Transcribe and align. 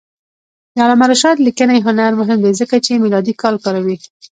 د 0.75 0.77
علامه 0.83 1.05
رشاد 1.11 1.37
لیکنی 1.47 1.79
هنر 1.87 2.11
مهم 2.21 2.39
دی 2.45 2.51
ځکه 2.61 2.75
چې 2.85 3.01
میلادي 3.03 3.33
کال 3.41 3.55
کاروي. 3.65 3.97